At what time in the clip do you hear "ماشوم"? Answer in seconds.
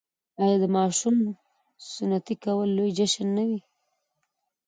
0.75-1.15